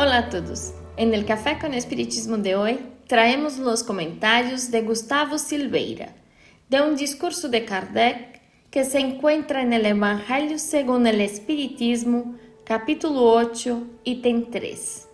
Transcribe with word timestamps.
Hola 0.00 0.18
a 0.18 0.30
todos. 0.30 0.74
En 0.96 1.12
el 1.12 1.24
Café 1.26 1.58
con 1.60 1.74
Espiritismo 1.74 2.38
de 2.38 2.54
hoy 2.54 2.78
traemos 3.08 3.58
los 3.58 3.82
comentarios 3.82 4.70
de 4.70 4.82
Gustavo 4.82 5.38
Silveira, 5.38 6.14
de 6.68 6.80
un 6.80 6.94
discurso 6.94 7.48
de 7.48 7.64
Kardec 7.64 8.40
que 8.70 8.84
se 8.84 9.00
encuentra 9.00 9.60
en 9.60 9.72
el 9.72 9.84
Evangelio 9.84 10.60
según 10.60 11.04
el 11.08 11.20
Espiritismo, 11.20 12.36
capítulo 12.62 13.24
8, 13.24 13.82
ítem 14.04 14.48
3. 14.52 15.08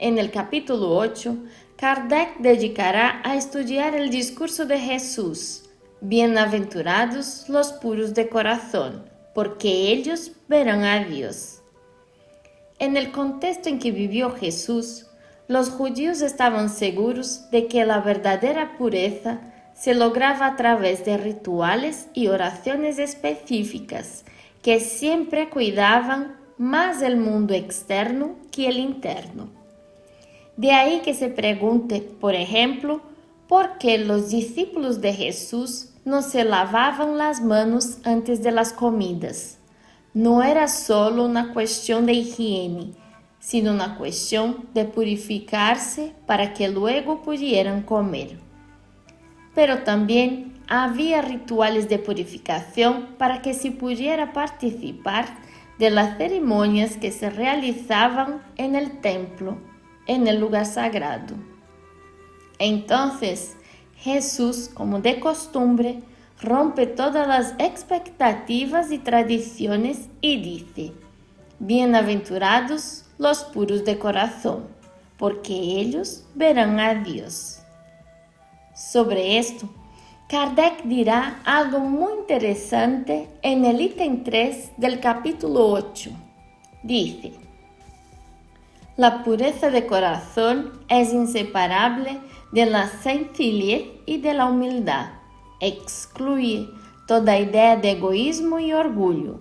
En 0.00 0.18
el 0.18 0.30
capítulo 0.30 0.94
8, 0.94 1.34
Kardec 1.78 2.40
dedicará 2.40 3.22
a 3.24 3.36
estudiar 3.36 3.94
el 3.94 4.10
discurso 4.10 4.66
de 4.66 4.78
Jesús. 4.78 5.62
Bienaventurados 6.02 7.48
los 7.48 7.72
puros 7.72 8.12
de 8.12 8.28
corazón, 8.28 9.06
porque 9.34 9.90
ellos 9.90 10.32
verán 10.46 10.84
a 10.84 11.02
Dios. 11.04 11.57
En 12.80 12.96
el 12.96 13.10
contexto 13.10 13.68
en 13.68 13.80
que 13.80 13.90
vivió 13.90 14.30
Jesús, 14.30 15.06
los 15.48 15.68
judíos 15.70 16.20
estaban 16.20 16.68
seguros 16.68 17.50
de 17.50 17.66
que 17.66 17.84
la 17.84 18.00
verdadera 18.00 18.76
pureza 18.78 19.40
se 19.74 19.94
lograba 19.94 20.46
a 20.46 20.56
través 20.56 21.04
de 21.04 21.16
rituales 21.16 22.06
y 22.14 22.28
oraciones 22.28 23.00
específicas 23.00 24.24
que 24.62 24.78
siempre 24.78 25.48
cuidaban 25.48 26.36
más 26.56 27.02
el 27.02 27.16
mundo 27.16 27.54
externo 27.54 28.36
que 28.52 28.68
el 28.68 28.78
interno. 28.78 29.48
De 30.56 30.70
ahí 30.72 31.00
que 31.04 31.14
se 31.14 31.28
pregunte, 31.28 32.00
por 32.00 32.34
ejemplo, 32.34 33.00
por 33.48 33.78
qué 33.78 33.98
los 33.98 34.28
discípulos 34.28 35.00
de 35.00 35.14
Jesús 35.14 35.90
no 36.04 36.22
se 36.22 36.44
lavaban 36.44 37.18
las 37.18 37.40
manos 37.40 37.98
antes 38.04 38.42
de 38.42 38.52
las 38.52 38.72
comidas 38.72 39.57
no 40.18 40.42
era 40.42 40.66
solo 40.66 41.24
una 41.24 41.52
cuestión 41.52 42.04
de 42.04 42.12
higiene, 42.12 42.90
sino 43.38 43.70
una 43.70 43.96
cuestión 43.96 44.66
de 44.74 44.84
purificarse 44.84 46.12
para 46.26 46.54
que 46.54 46.68
luego 46.68 47.22
pudieran 47.22 47.82
comer. 47.82 48.36
Pero 49.54 49.84
también 49.84 50.54
había 50.66 51.22
rituales 51.22 51.88
de 51.88 52.00
purificación 52.00 53.10
para 53.16 53.42
que 53.42 53.54
se 53.54 53.70
pudiera 53.70 54.32
participar 54.32 55.38
de 55.78 55.90
las 55.90 56.18
ceremonias 56.18 56.96
que 56.96 57.12
se 57.12 57.30
realizaban 57.30 58.42
en 58.56 58.74
el 58.74 59.00
templo, 59.00 59.56
en 60.08 60.26
el 60.26 60.40
lugar 60.40 60.66
sagrado. 60.66 61.36
Entonces, 62.58 63.56
Jesús, 63.94 64.68
como 64.74 65.00
de 65.00 65.20
costumbre, 65.20 66.00
rompe 66.40 66.86
todas 66.86 67.26
las 67.26 67.54
expectativas 67.58 68.92
y 68.92 68.98
tradiciones 68.98 70.08
y 70.20 70.40
dice, 70.40 70.92
Bienaventurados 71.58 73.04
los 73.18 73.42
puros 73.42 73.84
de 73.84 73.98
corazón, 73.98 74.68
porque 75.16 75.52
ellos 75.52 76.24
verán 76.34 76.78
a 76.78 76.94
Dios. 76.94 77.58
Sobre 78.74 79.38
esto, 79.38 79.68
Kardec 80.28 80.84
dirá 80.84 81.40
algo 81.44 81.80
muy 81.80 82.12
interesante 82.20 83.28
en 83.42 83.64
el 83.64 83.80
ítem 83.80 84.22
3 84.22 84.72
del 84.76 85.00
capítulo 85.00 85.66
8. 85.66 86.10
Dice, 86.84 87.32
la 88.96 89.24
pureza 89.24 89.70
de 89.70 89.86
corazón 89.86 90.80
es 90.88 91.12
inseparable 91.12 92.20
de 92.52 92.66
la 92.66 92.88
sencillez 92.88 93.82
y 94.06 94.18
de 94.18 94.34
la 94.34 94.46
humildad 94.46 95.17
exclui 95.60 96.72
toda 97.06 97.32
a 97.32 97.40
ideia 97.40 97.76
de 97.76 97.88
egoísmo 97.88 98.58
e 98.58 98.74
orgulho. 98.74 99.40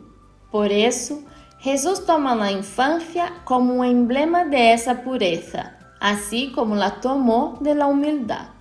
Por 0.52 0.72
isso, 0.72 1.26
Jesus 1.60 2.00
toma 2.00 2.42
a 2.42 2.52
infância 2.52 3.32
como 3.44 3.74
um 3.74 3.84
emblema 3.84 4.46
dessa 4.46 4.96
pureza, 4.96 5.74
assim 6.00 6.52
como 6.52 6.76
la 6.76 6.92
tomou 6.92 7.58
de 7.62 7.74
la 7.74 7.88
humildade. 7.88 8.52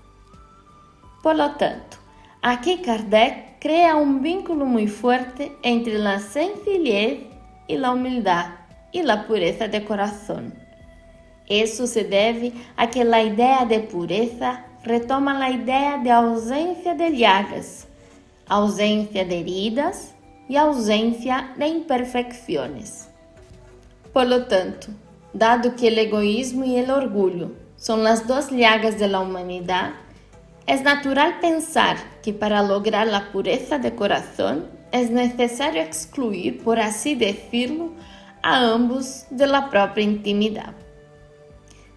Por 1.23 1.37
lo 1.37 1.51
tanto, 1.51 1.99
aqui 2.43 2.79
Kardec 2.79 3.59
cria 3.61 3.97
um 3.97 4.21
vínculo 4.21 4.67
muito 4.67 4.93
forte 4.93 5.53
entre 5.63 5.97
a 6.07 6.19
sencillez 6.19 7.27
e 7.69 7.77
a 7.77 7.91
humildade 7.93 8.55
e 8.93 9.01
a 9.11 9.17
pureza 9.17 9.69
de 9.69 9.81
coração. 9.81 10.53
Isso 11.49 11.87
se 11.87 12.05
deve 12.05 12.53
a 12.77 12.87
que 12.87 13.01
a 13.01 13.23
ideia 13.23 13.65
de 13.65 13.81
pureza 13.81 14.65
retoma 14.87 15.37
a 15.43 15.51
ideia 15.51 15.99
de 15.99 16.09
ausência 16.09 16.95
de 16.95 17.09
llagas, 17.11 17.89
ausência 18.49 19.25
de 19.25 19.35
heridas 19.35 20.15
e 20.49 20.57
ausência 20.57 21.51
de 21.59 21.67
imperfeições. 21.67 23.09
Por 24.13 24.27
lo 24.27 24.45
tanto, 24.45 24.89
dado 25.35 25.73
que 25.73 25.89
o 25.89 25.99
egoísmo 25.99 26.65
e 26.65 26.81
o 26.81 26.95
orgulho 26.95 27.57
são 27.77 28.07
as 28.07 28.21
duas 28.23 28.49
llagas 28.51 28.95
da 28.95 29.21
humanidade, 29.21 29.95
é 30.69 30.77
natural 30.77 31.35
pensar 31.41 31.97
que 32.23 32.33
para 32.33 32.61
lograr 32.61 33.09
a 33.13 33.21
pureza 33.21 33.79
de 33.79 33.91
coração 33.91 34.69
é 34.93 35.03
necessário 35.03 35.83
excluir, 35.83 36.63
por 36.63 36.79
assim 36.79 37.17
decirlo, 37.17 37.93
a 38.43 38.57
ambos 38.57 39.27
de 39.31 39.47
la 39.47 39.63
própria 39.63 40.03
intimidade. 40.05 40.86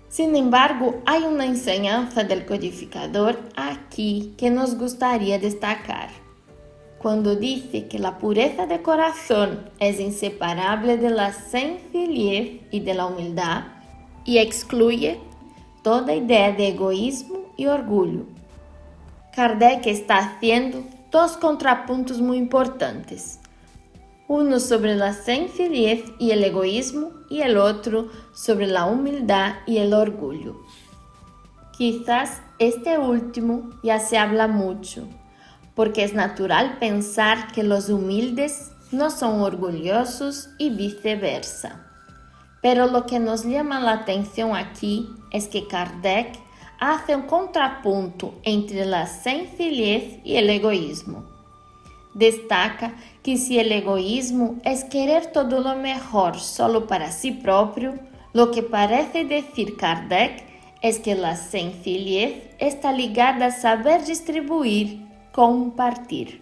Sin 0.09 0.35
embargo, 0.35 1.01
hay 1.05 1.23
una 1.23 1.45
enseñanza 1.45 2.23
del 2.23 2.45
codificador 2.47 3.39
aquí 3.55 4.33
que 4.37 4.49
nos 4.49 4.75
gustaría 4.75 5.37
destacar. 5.37 6.09
Cuando 6.97 7.35
dice 7.35 7.87
que 7.87 7.99
la 7.99 8.17
pureza 8.17 8.65
de 8.65 8.81
corazón 8.81 9.69
es 9.79 9.99
inseparable 9.99 10.97
de 10.97 11.11
la 11.11 11.31
sencillez 11.31 12.61
y 12.71 12.79
de 12.79 12.93
la 12.95 13.05
humildad 13.05 13.65
y 14.25 14.39
excluye 14.39 15.19
toda 15.83 16.15
idea 16.15 16.51
de 16.53 16.69
egoísmo 16.69 17.53
y 17.55 17.67
orgullo. 17.67 18.25
Kardec 19.35 19.85
está 19.85 20.17
haciendo 20.17 20.83
dos 21.11 21.37
contrapuntos 21.37 22.19
muy 22.19 22.37
importantes 22.37 23.39
uno 24.29 24.59
sobre 24.59 24.95
la 24.95 25.13
sencillez 25.13 26.03
y 26.19 26.29
el 26.31 26.43
egoísmo 26.43 27.13
y 27.31 27.41
el 27.41 27.57
otro 27.57 28.09
sobre 28.31 28.67
la 28.67 28.85
humildad 28.85 29.55
y 29.65 29.79
el 29.79 29.91
orgullo. 29.91 30.55
Quizás 31.75 32.43
este 32.59 32.99
último 32.99 33.71
ya 33.81 33.97
se 33.97 34.19
habla 34.19 34.47
mucho, 34.47 35.07
porque 35.73 36.03
es 36.03 36.13
natural 36.13 36.77
pensar 36.77 37.51
que 37.53 37.63
los 37.63 37.89
humildes 37.89 38.71
no 38.91 39.09
son 39.09 39.41
orgullosos 39.41 40.49
y 40.59 40.69
viceversa. 40.69 41.87
Pero 42.61 42.85
lo 42.85 43.07
que 43.07 43.19
nos 43.19 43.45
llama 43.45 43.79
la 43.79 43.93
atención 43.93 44.55
aquí 44.55 45.09
es 45.31 45.47
que 45.47 45.67
Kardec 45.67 46.37
hace 46.79 47.15
un 47.15 47.23
contrapunto 47.23 48.39
entre 48.43 48.85
la 48.85 49.07
sencillez 49.07 50.19
y 50.23 50.35
el 50.35 50.51
egoísmo 50.51 51.39
Destaca 52.13 52.95
que 53.29 53.37
si 53.37 53.59
el 53.59 53.71
egoísmo 53.71 54.55
es 54.63 54.83
querer 54.83 55.27
todo 55.27 55.59
lo 55.59 55.75
mejor 55.75 56.39
solo 56.39 56.87
para 56.87 57.11
sí 57.11 57.29
propio, 57.29 57.93
lo 58.33 58.49
que 58.49 58.63
parece 58.63 59.23
decir 59.23 59.77
Kardec 59.77 60.43
es 60.81 60.97
que 60.97 61.13
la 61.13 61.35
sencillez 61.35 62.49
está 62.57 62.91
ligada 62.91 63.45
a 63.45 63.51
saber 63.51 64.03
distribuir, 64.03 65.05
compartir. 65.31 66.41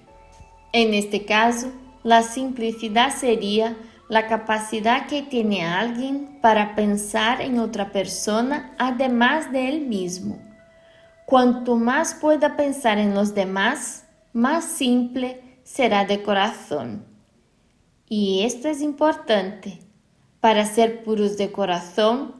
En 0.71 0.93
este 0.93 1.25
caso, 1.25 1.73
la 2.03 2.23
simplicidad 2.23 3.13
sería 3.13 3.75
la 4.07 4.27
capacidad 4.27 5.07
que 5.07 5.23
tiene 5.23 5.65
alguien 5.65 6.39
para 6.41 6.73
pensar 6.73 7.41
en 7.41 7.59
otra 7.59 7.91
persona 7.91 8.73
además 8.79 9.51
de 9.51 9.67
él 9.67 9.81
mismo. 9.81 10.39
Cuanto 11.25 11.75
más 11.75 12.13
pueda 12.13 12.55
pensar 12.55 12.97
en 12.97 13.13
los 13.13 13.35
demás, 13.35 14.05
más 14.31 14.63
simple 14.63 15.46
será 15.67 16.05
de 16.05 16.23
corazón. 16.23 17.03
Y 18.07 18.43
esto 18.43 18.69
es 18.69 18.81
importante. 18.81 19.79
Para 20.39 20.65
ser 20.65 21.03
puros 21.03 21.37
de 21.37 21.51
corazón, 21.51 22.35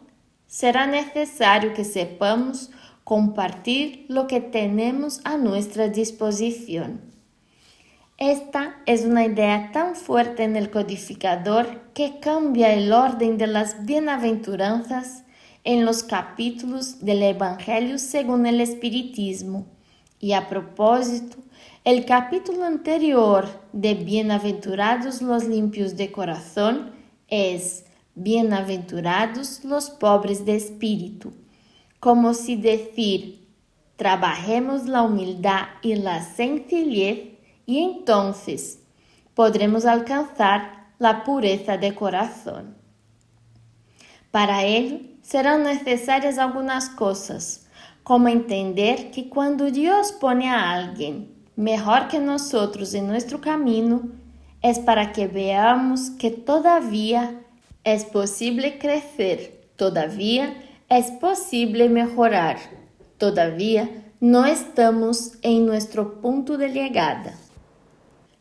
será 0.45 0.88
necesario 0.88 1.74
que 1.74 1.83
sepamos 1.83 2.71
compartir 3.03 4.06
lo 4.07 4.27
que 4.27 4.39
tenemos 4.39 5.19
a 5.25 5.35
nuestra 5.38 5.89
disposición. 5.89 7.01
Esta 8.18 8.77
es 8.85 9.03
una 9.03 9.25
idea 9.25 9.71
tan 9.73 9.95
fuerte 9.95 10.44
en 10.44 10.56
el 10.56 10.71
codificador 10.71 11.91
que 11.94 12.19
cambia 12.19 12.73
el 12.73 12.94
orden 12.94 13.38
de 13.38 13.47
las 13.47 13.85
bienaventuranzas 13.85 15.25
en 15.65 15.83
los 15.83 16.01
capítulos 16.01 17.03
del 17.03 17.21
Evangelio 17.23 18.00
según 18.00 18.45
el 18.45 18.62
Espiritismo. 18.62 19.68
Y 20.19 20.31
a 20.31 20.47
propósito, 20.47 21.38
el 21.87 22.03
capítulo 22.03 22.65
anterior 22.65 23.47
de 23.71 23.93
Bienaventurados 23.93 25.21
los 25.21 25.45
limpios 25.45 25.95
de 25.95 26.11
corazón 26.11 26.91
es 27.29 27.85
Bienaventurados 28.13 29.63
los 29.63 29.89
pobres 29.89 30.43
de 30.43 30.57
espíritu, 30.57 31.31
como 32.01 32.33
si 32.33 32.57
decir, 32.57 33.47
trabajemos 33.95 34.85
la 34.87 35.03
humildad 35.03 35.61
y 35.81 35.95
la 35.95 36.23
sencillez 36.23 37.37
y 37.65 37.77
entonces 37.79 38.81
podremos 39.33 39.85
alcanzar 39.85 40.89
la 40.99 41.23
pureza 41.23 41.77
de 41.77 41.95
corazón. 41.95 42.75
Para 44.29 44.65
ello, 44.65 44.99
serán 45.21 45.63
necesarias 45.63 46.37
algunas 46.37 46.89
cosas, 46.89 47.65
como 48.03 48.27
entender 48.27 49.09
que 49.09 49.29
cuando 49.29 49.71
Dios 49.71 50.11
pone 50.11 50.49
a 50.49 50.73
alguien 50.73 51.36
mejor 51.57 52.07
que 52.07 52.19
nosotros 52.19 52.94
en 52.94 53.07
nuestro 53.07 53.42
camino, 53.42 54.04
es 54.62 54.80
para 54.80 55.12
que 55.12 55.27
veamos 55.27 56.12
que 56.12 56.31
todavía 56.31 57.42
es 57.83 58.06
posible 58.06 58.80
crecer, 58.80 59.69
todavía 59.75 60.54
es 60.88 61.12
posible 61.12 61.89
mejorar, 61.89 62.57
todavía 63.18 63.89
no 64.19 64.45
estamos 64.45 65.33
en 65.42 65.65
nuestro 65.65 66.21
punto 66.21 66.57
de 66.57 66.69
llegada. 66.69 67.33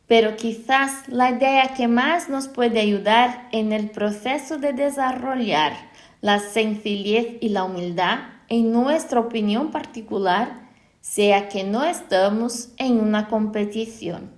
Pero 0.07 0.37
quizás 0.37 1.09
la 1.09 1.31
idea 1.31 1.75
que 1.75 1.89
más 1.89 2.29
nos 2.29 2.49
puede 2.49 2.81
ayudar 2.81 3.49
en 3.51 3.73
el 3.73 3.91
proceso 3.91 4.59
de 4.59 4.73
desarrollar 4.73 5.73
la 6.21 6.39
sencillez 6.39 7.39
y 7.41 7.49
la 7.49 7.65
humildad, 7.65 8.19
en 8.49 8.73
nuestra 8.73 9.21
opinión 9.21 9.71
particular, 9.71 10.66
sea 11.07 11.49
que 11.49 11.63
no 11.63 11.85
estamos 11.85 12.71
en 12.79 13.01
una 13.01 13.29
competición. 13.29 14.33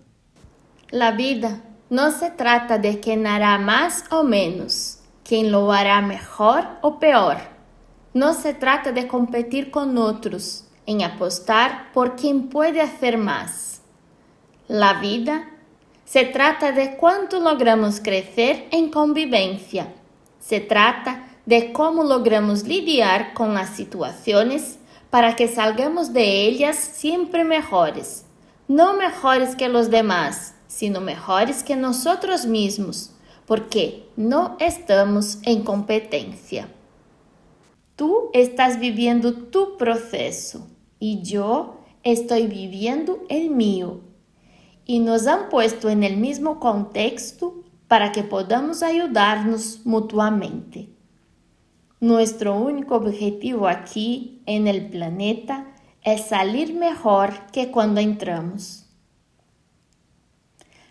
La 0.90 1.12
vida 1.12 1.62
no 1.88 2.10
se 2.12 2.30
trata 2.30 2.76
de 2.76 3.00
quién 3.00 3.26
hará 3.26 3.58
más 3.58 4.04
o 4.10 4.22
menos, 4.22 4.98
quién 5.24 5.50
lo 5.50 5.72
hará 5.72 6.02
mejor 6.02 6.68
o 6.82 6.98
peor. 6.98 7.38
No 8.12 8.34
se 8.34 8.52
trata 8.52 8.92
de 8.92 9.08
competir 9.08 9.70
con 9.70 9.96
otros, 9.96 10.66
en 10.84 11.02
apostar 11.02 11.90
por 11.92 12.16
quien 12.16 12.48
puede 12.48 12.82
hacer 12.82 13.16
más. 13.16 13.80
La 14.68 15.00
vida 15.00 15.48
se 16.04 16.26
trata 16.26 16.72
de 16.72 16.96
cuánto 16.96 17.40
logramos 17.40 17.98
crecer 17.98 18.68
en 18.70 18.90
convivencia. 18.90 19.94
Se 20.38 20.60
trata 20.60 21.28
de 21.46 21.72
cómo 21.72 22.04
logramos 22.04 22.64
lidiar 22.64 23.32
con 23.32 23.54
las 23.54 23.70
situaciones 23.70 24.78
para 25.10 25.36
que 25.36 25.48
salgamos 25.48 26.12
de 26.12 26.46
ellas 26.46 26.76
siempre 26.76 27.44
mejores. 27.44 28.24
No 28.66 28.94
mejores 28.94 29.56
que 29.56 29.68
los 29.68 29.90
demás, 29.90 30.54
sino 30.66 31.00
mejores 31.00 31.62
que 31.62 31.76
nosotros 31.76 32.46
mismos, 32.46 33.12
porque 33.46 34.06
no 34.16 34.56
estamos 34.60 35.38
en 35.42 35.62
competencia. 35.62 36.68
Tú 37.96 38.30
estás 38.34 38.78
viviendo 38.78 39.32
tu 39.34 39.76
proceso 39.76 40.66
y 41.00 41.22
yo 41.22 41.80
estoy 42.02 42.46
viviendo 42.46 43.24
el 43.28 43.50
mío 43.50 44.00
y 44.84 45.00
nos 45.00 45.26
han 45.26 45.48
puesto 45.48 45.88
en 45.88 46.04
el 46.04 46.16
mismo 46.16 46.60
contexto 46.60 47.64
para 47.88 48.12
que 48.12 48.22
podamos 48.22 48.82
ayudarnos 48.82 49.80
mutuamente. 49.84 50.90
Nuestro 52.00 52.54
único 52.54 52.94
objetivo 52.94 53.66
aquí 53.66 54.40
en 54.46 54.68
el 54.68 54.88
planeta 54.88 55.66
es 56.04 56.26
salir 56.26 56.74
mejor 56.74 57.32
que 57.50 57.72
cuando 57.72 58.00
entramos. 58.00 58.86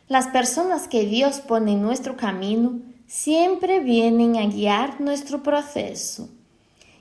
Las 0.09 0.27
personas 0.27 0.89
que 0.89 1.05
Dios 1.05 1.39
pone 1.39 1.71
en 1.73 1.81
nuestro 1.81 2.17
camino 2.17 2.81
siempre 3.05 3.79
vienen 3.79 4.35
a 4.35 4.47
guiar 4.47 4.99
nuestro 4.99 5.43
proceso, 5.43 6.27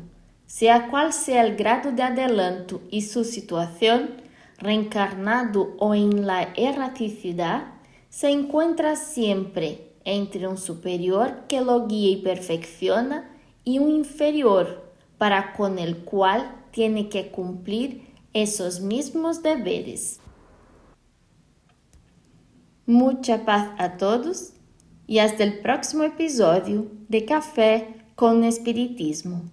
sea 0.48 0.90
cual 0.90 1.14
sea 1.14 1.46
el 1.46 1.56
grado 1.56 1.94
de 1.94 2.04
adelanto 2.04 2.82
y 2.92 3.04
su 3.04 3.24
situación, 3.24 4.22
reencarnado 4.58 5.78
o 5.80 5.96
en 5.96 6.28
la 6.28 6.52
erraticidad, 6.58 7.68
se 8.10 8.32
encuentra 8.32 8.98
siempre 8.98 9.94
entre 10.04 10.46
un 10.46 10.58
superior 10.58 11.46
que 11.48 11.62
lo 11.62 11.88
guía 11.88 12.12
y 12.12 12.18
perfecciona 12.18 13.30
y 13.64 13.80
un 13.80 13.90
inferior 13.90 14.92
para 15.18 15.54
con 15.54 15.80
el 15.80 16.00
cual 16.00 16.54
tiene 16.72 17.08
que 17.08 17.30
cumplir 17.32 18.10
esos 18.34 18.82
mismos 18.82 19.42
deberes. 19.42 20.20
Mucha 22.90 23.46
paz 23.46 23.70
a 23.78 23.98
todos 23.98 24.54
y 25.06 25.20
hasta 25.20 25.44
el 25.44 25.60
próximo 25.60 26.02
episodio 26.02 26.88
de 27.08 27.24
Café 27.24 28.08
con 28.16 28.44
Espiritismo. 28.44 29.44